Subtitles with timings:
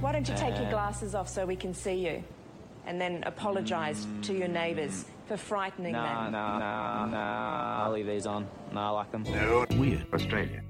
[0.00, 2.22] Why don't you take your uh, glasses off so we can see you?
[2.86, 6.32] And then apologise to your neighbours for frightening Nah, them.
[6.32, 7.84] nah, nah, nah.
[7.84, 8.46] I'll leave these on.
[8.72, 9.24] Nah, I like them.
[9.78, 10.06] Weird.
[10.14, 10.62] Australia.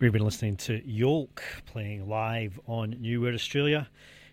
[0.00, 3.86] We've been listening to Yolk playing live on New World Australia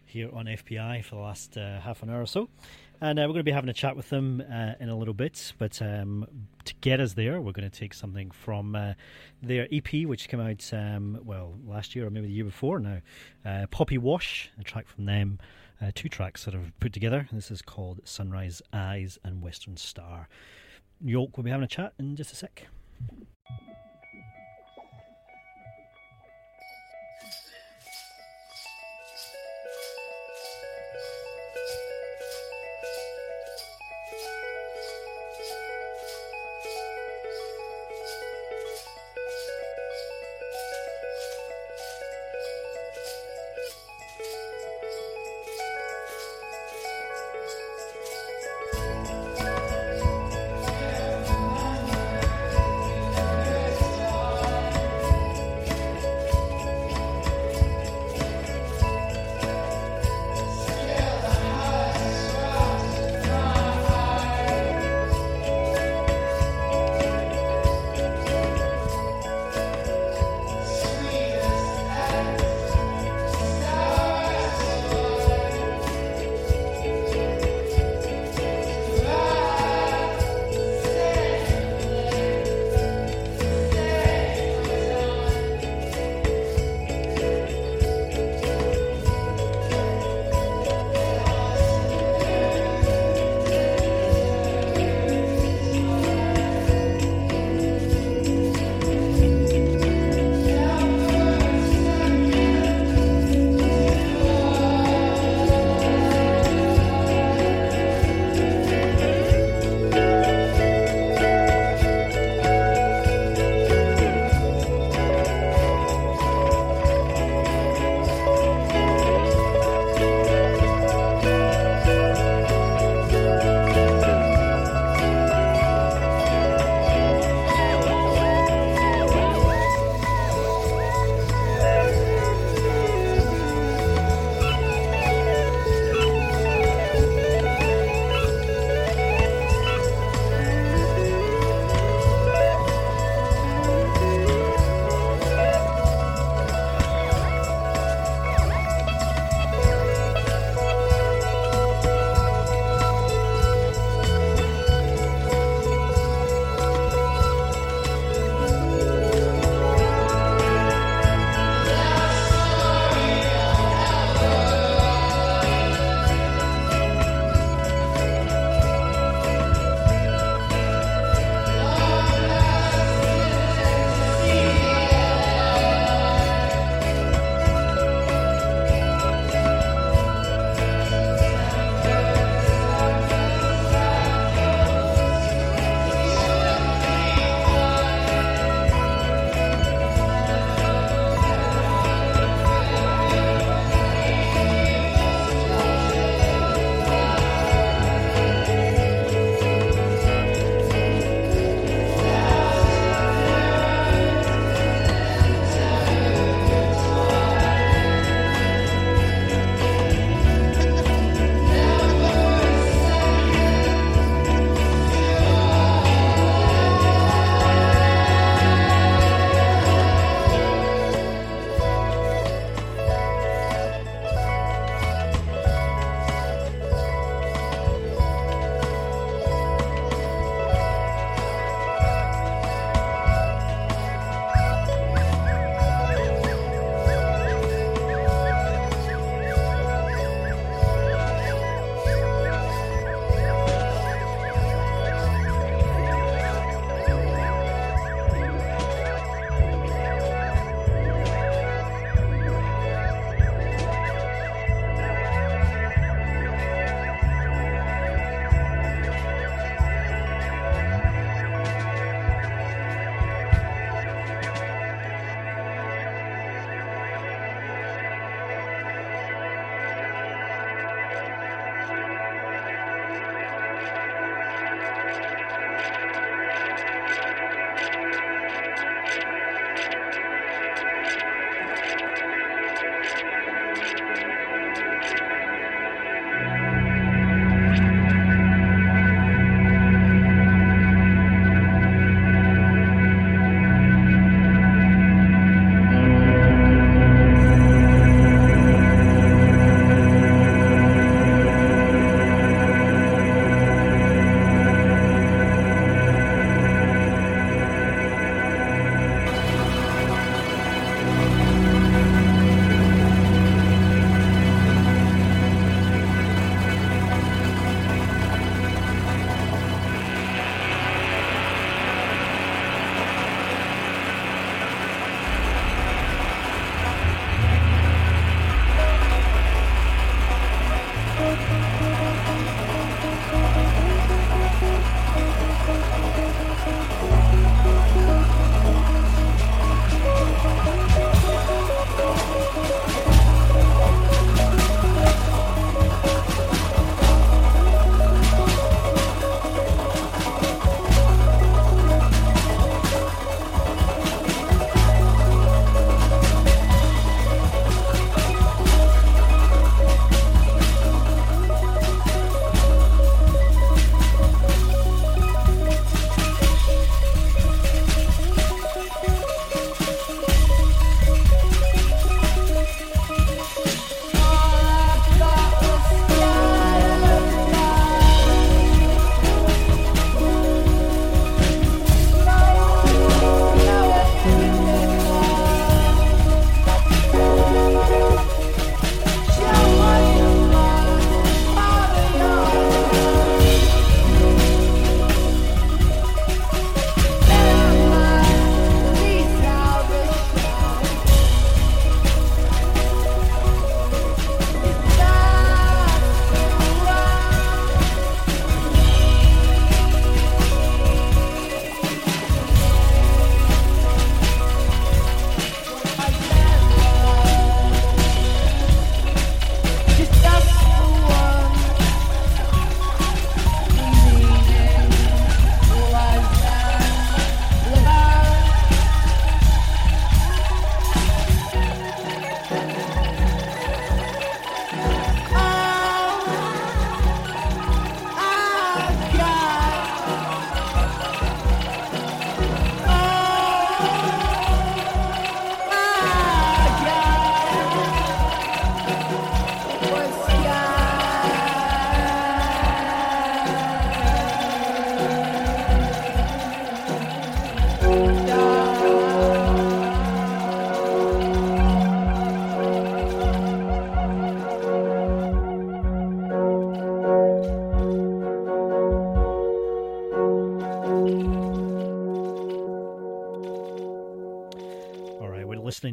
[0.05, 2.47] here on FBi for the last uh, half an hour or so.
[3.01, 5.13] And uh, we're going to be having a chat with them uh, in a little
[5.13, 5.51] bit.
[5.57, 6.25] But um,
[6.63, 8.93] to get us there, we're going to take something from uh,
[9.43, 13.01] their EP, which came out, um, well, last year or maybe the year before now.
[13.45, 15.37] Uh, Poppy Wash, a track from them.
[15.81, 17.27] Uh, two tracks that I've put together.
[17.29, 20.29] This is called Sunrise Eyes and Western Star.
[21.03, 22.67] York will be having a chat in just a sec.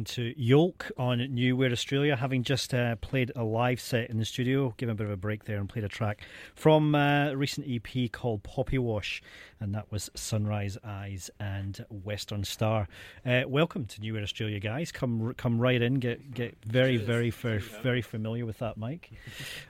[0.05, 4.25] To Yolk on New Weird Australia, having just uh, played a live set in the
[4.25, 6.21] studio, given a bit of a break there and played a track
[6.55, 9.21] from uh, a recent EP called Poppy Wash,
[9.59, 12.87] and that was Sunrise Eyes and Western Star.
[13.25, 14.91] Uh, welcome to New Weird Australia, guys.
[14.91, 19.11] Come come right in, get get very very very, very familiar with that mic.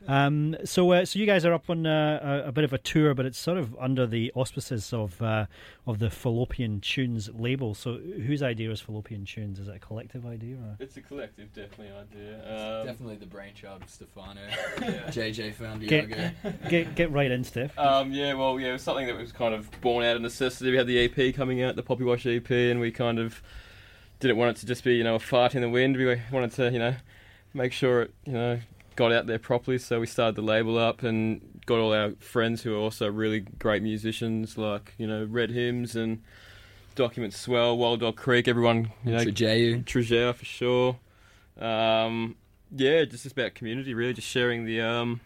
[0.08, 2.78] Um, so uh, so you guys are up on uh, a, a, bit of a
[2.78, 5.48] tour, but it's sort of under the auspices of uh,
[5.88, 7.74] of the Fallopian Tunes label.
[7.74, 9.60] So whose idea is Fallopian Tunes?
[9.60, 10.56] Is it a collective idea?
[10.58, 10.78] Or?
[10.80, 12.36] It's a collective, definitely idea.
[12.36, 14.41] Um, definitely the brainchild of Stefano,
[14.82, 15.10] yeah.
[15.10, 16.10] JJ found get,
[16.69, 17.78] get, get right in, Steph.
[17.80, 20.71] Um, yeah, well, yeah, it was something that was kind of born out of necessity.
[20.71, 23.43] We had the EP coming out, the Poppy Wash EP, and we kind of
[24.19, 25.95] didn't want it to just be, you know, a fart in the wind.
[25.95, 26.95] We wanted to, you know,
[27.54, 28.60] make sure it, you know,
[28.95, 29.78] got out there properly.
[29.78, 33.41] So we started the label up and got all our friends who are also really
[33.41, 36.24] great musicians, like you know, Red Hymns and
[36.95, 38.48] Document Swell, Wild Dog Creek.
[38.48, 40.98] Everyone, you know, Trajeu, Trajeu for sure.
[41.60, 42.38] Um,
[42.76, 45.21] yeah, just about community, really, just sharing the um,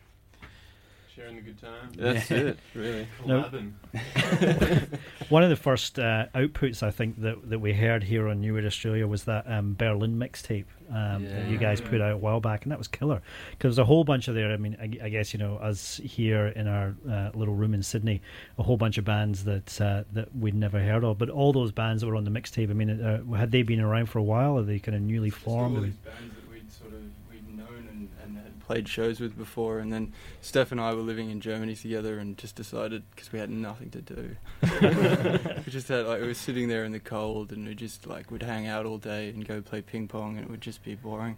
[1.19, 1.91] sharing the good time.
[1.97, 3.07] That's it, really.
[3.25, 3.41] No.
[5.29, 8.53] One of the first uh, outputs I think that that we heard here on New
[8.53, 11.35] Weird Australia was that um, Berlin mixtape um, yeah.
[11.35, 13.85] that you guys put out a while back, and that was killer because there's a
[13.85, 14.51] whole bunch of there.
[14.51, 17.83] I mean, I, I guess you know, us here in our uh, little room in
[17.83, 18.21] Sydney,
[18.57, 21.71] a whole bunch of bands that uh, that we'd never heard of, but all those
[21.71, 22.69] bands that were on the mixtape.
[22.69, 24.57] I mean, uh, had they been around for a while?
[24.57, 25.95] Are they kind of newly formed?
[28.69, 32.37] Played shows with before, and then Steph and I were living in Germany together, and
[32.37, 34.35] just decided because we had nothing to do,
[35.65, 38.29] we just had like we were sitting there in the cold, and we just like
[38.29, 40.93] would hang out all day and go play ping pong, and it would just be
[40.93, 41.35] boring.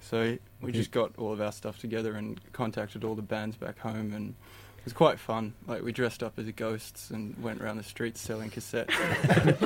[0.00, 3.78] So we just got all of our stuff together and contacted all the bands back
[3.78, 4.34] home, and
[4.82, 5.54] it was quite fun.
[5.68, 8.88] Like we dressed up as ghosts and went around the streets selling cassettes.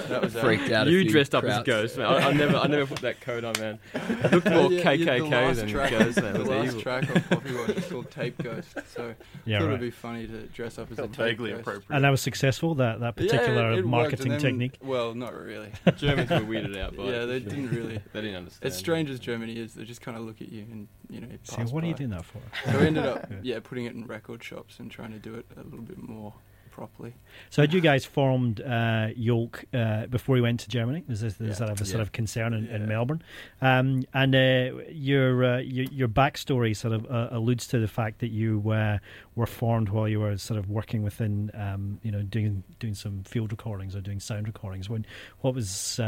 [0.08, 0.88] that was freaked out.
[0.88, 2.06] You dressed up as ghosts, man.
[2.06, 3.78] I, I, never, I never put that coat on, man.
[3.94, 6.20] It looked more yeah, KKK yeah, than track, ghost.
[6.20, 6.34] Man.
[6.36, 6.80] The last evil.
[6.82, 9.14] track on Poppy Wash is called Tape Ghost, so
[9.46, 9.70] yeah, thought right.
[9.70, 11.62] it'd be funny to dress up as Felt a vaguely ghost.
[11.62, 11.96] appropriate.
[11.96, 12.74] And that was successful.
[12.74, 14.78] That that particular yeah, marketing then, technique.
[14.82, 15.72] Well, not really.
[15.96, 17.26] Germans were weirded out by yeah, it.
[17.26, 18.00] they didn't really.
[18.12, 18.70] they didn't understand.
[18.70, 21.28] As strange as Germany is, they just kind of look at you and you know.
[21.44, 21.86] See, what by.
[21.86, 22.40] are you doing that for?
[22.70, 25.46] So we ended up, yeah, putting it in record shops and trying to do it
[25.56, 26.34] a little bit more
[26.76, 27.14] properly.
[27.48, 31.04] So had you guys formed uh, Yolk uh, before you went to Germany?
[31.08, 31.66] Is this, is yeah.
[31.66, 32.76] that a sort of concern in, yeah.
[32.76, 33.22] in Melbourne?
[33.62, 38.18] Um, and uh, your, uh, your, your backstory sort of uh, alludes to the fact
[38.18, 38.98] that you uh,
[39.36, 43.22] were formed while you were sort of working within, um, you know, doing doing some
[43.24, 44.90] field recordings or doing sound recordings.
[44.90, 45.06] When
[45.40, 45.98] what was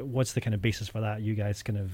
[0.00, 1.22] what's the kind of basis for that?
[1.22, 1.92] You guys kind of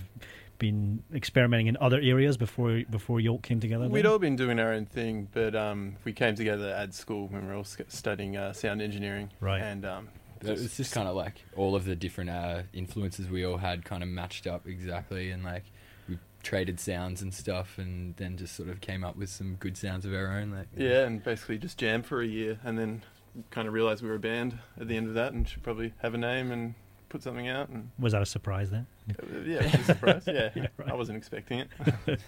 [0.63, 3.89] been experimenting in other areas before before Yolk came together?
[3.89, 7.43] We'd all been doing our own thing, but um, we came together at school when
[7.43, 9.33] we were all studying uh, sound engineering.
[9.41, 9.61] Right.
[9.61, 10.09] And um,
[10.41, 13.85] it was just kind of like all of the different uh, influences we all had
[13.85, 15.65] kind of matched up exactly, and like
[16.09, 19.77] we traded sounds and stuff, and then just sort of came up with some good
[19.77, 20.53] sounds of our own.
[20.53, 23.03] Like yeah, and basically just jammed for a year, and then
[23.51, 25.93] kind of realized we were a band at the end of that, and should probably
[26.03, 26.77] have a name and
[27.13, 27.69] put something out.
[27.69, 28.87] And was that a surprise then?
[29.11, 30.25] Uh, yeah, it was a surprise.
[30.27, 30.89] Yeah, yeah right.
[30.91, 31.69] I wasn't expecting it.
[32.07, 32.19] but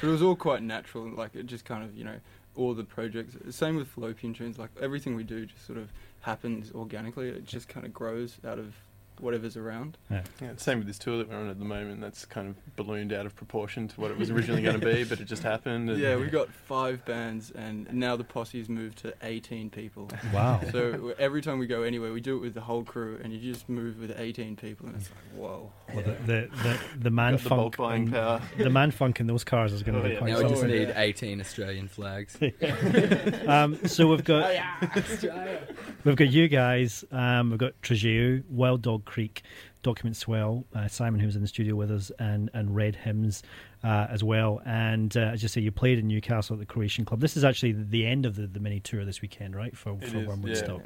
[0.00, 1.10] it was all quite natural.
[1.10, 2.16] Like it just kind of you know
[2.54, 3.36] all the projects.
[3.54, 4.58] Same with fallopian tunes.
[4.58, 7.28] Like everything we do just sort of happens organically.
[7.28, 8.74] It just kind of grows out of
[9.22, 9.96] whatever's around.
[10.10, 10.22] Yeah.
[10.40, 10.52] yeah.
[10.56, 12.00] Same with this tour that we're on at the moment.
[12.00, 15.04] That's kind of ballooned out of proportion to what it was originally going to be,
[15.04, 15.88] but it just happened.
[15.98, 20.10] yeah, we've got five bands, and now the posse's moved to 18 people.
[20.32, 20.60] Wow.
[20.70, 23.52] So every time we go anywhere, we do it with the whole crew, and you
[23.52, 25.72] just move with 18 people, and it's like, whoa.
[25.94, 27.76] Well, the, the, the, the man funk.
[27.76, 30.18] The, the man funk in those cars is going to oh, be yeah.
[30.18, 32.38] quite Now we just need 18 Australian flags.
[33.46, 34.50] um, so we've got.
[34.50, 35.58] Oh, yeah.
[36.04, 39.42] we've got you guys, um, we've got Trajeu, Wild Dog Creek,
[39.82, 43.42] Document Swell, uh, Simon, who was in the studio with us, and, and Red Hymns
[43.84, 44.62] uh, as well.
[44.64, 47.20] And uh, as you say, you played in Newcastle at the Croatian Club.
[47.20, 49.76] This is actually the end of the, the mini tour this weekend, right?
[49.76, 50.64] For, it for is, Wormwood yeah.
[50.64, 50.82] Stock.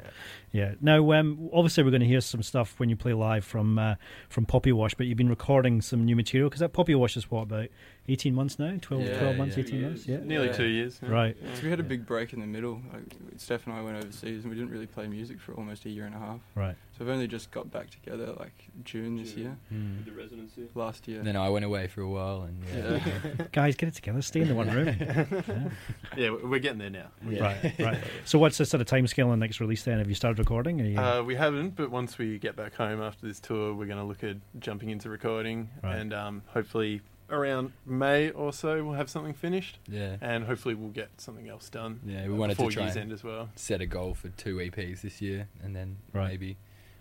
[0.51, 0.73] Yeah.
[0.81, 3.95] Now, um, obviously, we're going to hear some stuff when you play live from uh,
[4.27, 7.31] from Poppy Wash, but you've been recording some new material because that Poppy Wash is
[7.31, 7.69] what about
[8.09, 11.35] 18 months now 12, yeah, 12 months yeah, 18 months yeah nearly two years right
[11.55, 13.03] so we had a big break in the middle like
[13.35, 16.05] Steph and I went overseas and we didn't really play music for almost a year
[16.05, 19.57] and a half right so we've only just got back together like June this year
[19.71, 20.03] mm.
[20.05, 23.45] the residency last year then I went away for a while and yeah.
[23.51, 25.25] guys get it together stay in the one room yeah.
[26.17, 29.39] yeah we're getting there now right right so what's the sort of time scale on
[29.39, 30.97] the next release then have you started recording you...
[30.97, 34.03] uh, we haven't but once we get back home after this tour we're going to
[34.03, 35.97] look at jumping into recording right.
[35.97, 39.79] and um, hopefully around May or so we'll have something finished.
[39.87, 40.17] Yeah.
[40.21, 41.99] And hopefully we'll get something else done.
[42.05, 43.49] Yeah, we wanted to try year's end as well.
[43.55, 46.29] Set a goal for two EPs this year and then right.
[46.29, 46.57] maybe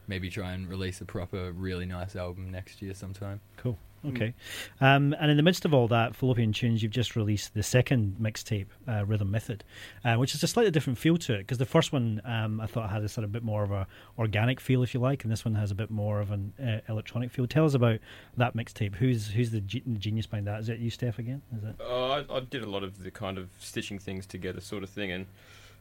[0.07, 3.41] maybe try and release a proper really nice album next year sometime.
[3.57, 3.79] Cool.
[4.09, 4.35] Okay.
[4.81, 8.17] Um, and in the midst of all that, Fallopian Tunes, you've just released the second
[8.21, 9.65] mixtape, uh, Rhythm Method,
[10.05, 12.67] uh, which is a slightly different feel to it because the first one um, I
[12.67, 13.87] thought had a sort of bit more of a
[14.19, 16.81] organic feel, if you like, and this one has a bit more of an uh,
[16.89, 17.47] electronic feel.
[17.47, 17.99] Tell us about
[18.37, 18.95] that mixtape.
[18.95, 20.61] Who's who's the ge- genius behind that?
[20.61, 21.43] Is it you, Steph, again?
[21.57, 21.77] Is it?
[21.81, 24.91] Uh, I, I did a lot of the kind of stitching things together sort of
[24.91, 25.27] thing, and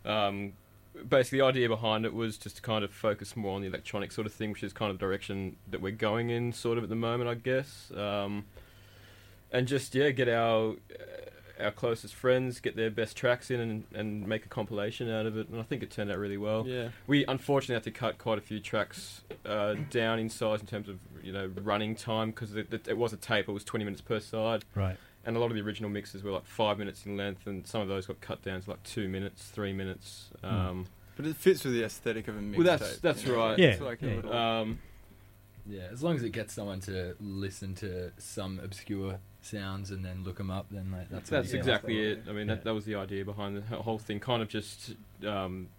[0.05, 0.53] um,
[1.07, 4.11] basically the idea behind it was just to kind of focus more on the electronic
[4.11, 6.83] sort of thing, which is kind of the direction that we're going in, sort of
[6.83, 7.91] at the moment, I guess.
[7.95, 8.45] Um,
[9.51, 13.83] and just yeah, get our uh, our closest friends, get their best tracks in, and,
[13.93, 15.47] and make a compilation out of it.
[15.47, 16.65] And I think it turned out really well.
[16.67, 16.89] Yeah.
[17.07, 20.89] We unfortunately had to cut quite a few tracks uh, down in size in terms
[20.89, 23.47] of you know running time because it, it, it was a tape.
[23.47, 24.97] It was 20 minutes per side Right.
[25.25, 27.81] And a lot of the original mixes were like five minutes in length, and some
[27.81, 30.29] of those got cut down to like two minutes, three minutes.
[30.43, 30.85] Um,
[31.17, 32.57] But it fits with the aesthetic of a mixtape.
[32.57, 33.37] Well, that's- that's you know?
[33.37, 33.57] right.
[33.59, 34.15] Yeah, It's like a yeah.
[34.17, 34.79] little- um,
[35.67, 40.23] Yeah, as long as it gets someone to listen to some obscure sounds and then
[40.23, 42.23] look them up, then like that's that's you exactly it.
[42.29, 42.55] I mean, Yeah.
[42.55, 44.19] that, that was the idea behind the whole thing.
[44.19, 44.93] Kind of just,
[45.25, 45.69] um,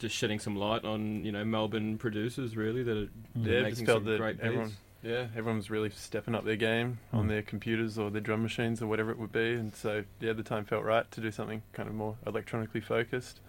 [0.00, 3.06] just shedding some light on you know Melbourne producers really that are
[3.38, 3.44] Mm.
[3.44, 4.78] that are Yeah, making felt some that great everyone, beats.
[5.02, 7.18] Yeah, everyone's really stepping up their game Mm.
[7.18, 10.32] on their computers or their drum machines or whatever it would be, and so yeah,
[10.32, 13.40] the time felt right to do something kind of more electronically focused.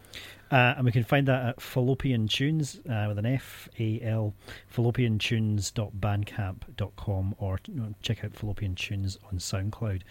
[0.51, 4.33] Uh, and we can find that at Fallopian Tunes uh, with an F A L,
[4.75, 10.01] fallopiantunes.bandcamp.com, or you know, check out Fallopian Tunes on SoundCloud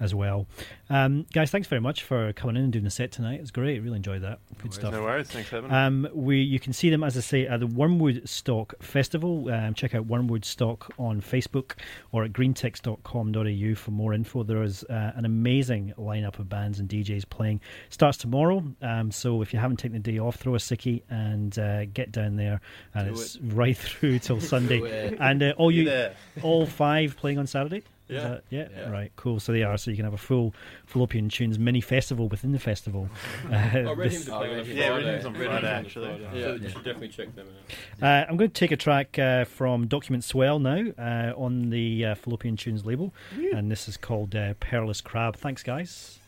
[0.00, 0.46] as well.
[0.88, 3.40] Um, guys, thanks very much for coming in and doing the set tonight.
[3.40, 3.80] It's great.
[3.80, 4.38] Really enjoyed that.
[4.56, 4.74] Good worries.
[4.74, 4.92] stuff.
[4.92, 5.60] No worries, thanks me.
[5.68, 9.50] Um, we you can see them as I say at the Wormwood Stock Festival.
[9.50, 11.72] Um, check out Wormwood Stock on Facebook
[12.12, 14.42] or at greentext.com.au for more info.
[14.42, 17.60] There is uh, an amazing lineup of bands and DJs playing.
[17.90, 21.58] Starts tomorrow, um, so if you haven't taken the day off, throw a sickie and
[21.58, 22.60] uh, get down there.
[22.94, 25.14] And Do it's right through till Sunday.
[25.20, 26.14] And uh, all you, there.
[26.42, 27.82] all five playing on Saturday.
[28.08, 28.20] Yeah.
[28.28, 28.90] that- yeah, Yeah.
[28.90, 29.40] right, cool.
[29.40, 29.78] So they are.
[29.78, 30.54] So you can have a full
[30.84, 33.08] Fallopian Tunes mini festival within the festival.
[33.50, 34.78] Uh, Oh, Red this- Hymns Oh, playing on Friday.
[34.80, 36.06] Yeah, Red Hymns on Friday, actually.
[36.08, 36.38] Friday.
[36.40, 36.44] Yeah.
[36.46, 38.02] So you should definitely check them out.
[38.26, 42.04] Uh, I'm going to take a track uh, from Document Swell now uh, on the
[42.06, 43.14] uh, Fallopian Tunes label,
[43.54, 45.36] and this is called uh, Perilous Crab.
[45.36, 46.18] Thanks, guys.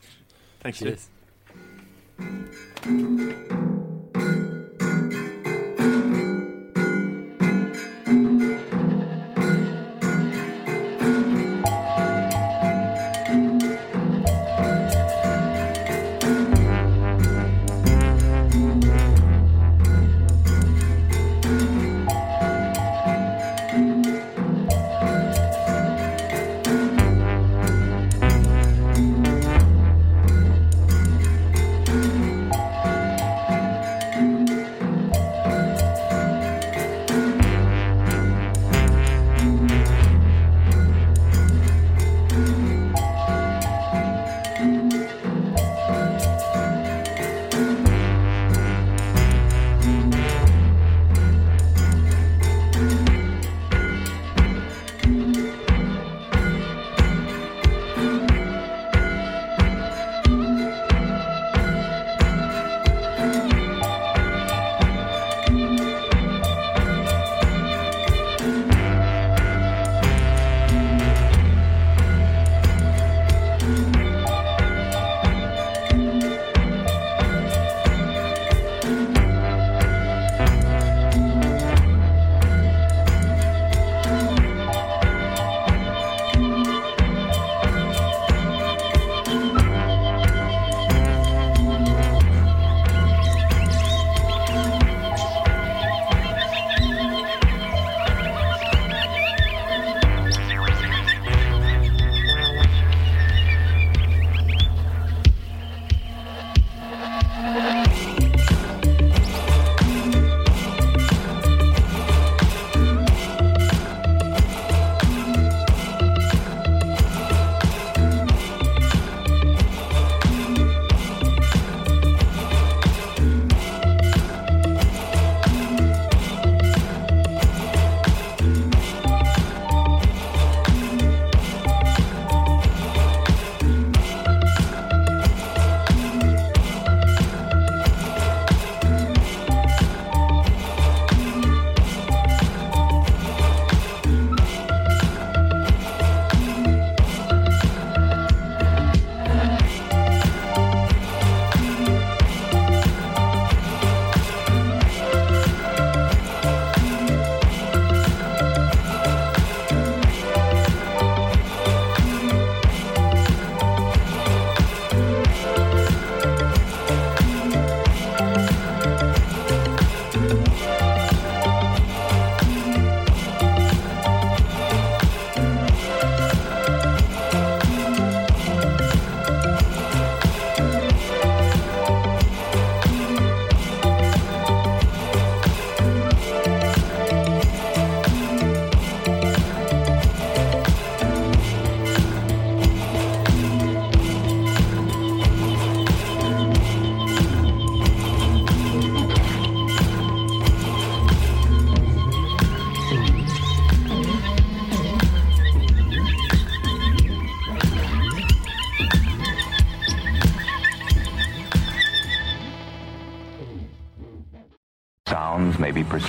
[0.60, 0.88] Thanks, Steve.
[0.90, 1.08] Cheers.
[2.18, 3.20] thank
[4.16, 4.53] you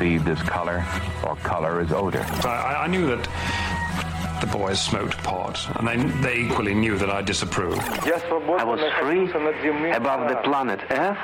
[0.06, 0.86] perceived as color,
[1.26, 2.24] or color as odor.
[2.44, 3.28] I, I knew that
[4.40, 7.80] the boys smoked pot, and they, they equally knew that I disapproved.
[7.80, 9.26] I was free
[9.92, 11.18] above the planet Earth,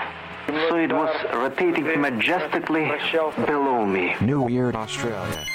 [0.67, 2.91] so it was rotating majestically
[3.45, 4.15] below me.
[4.19, 5.45] New Weird Australia.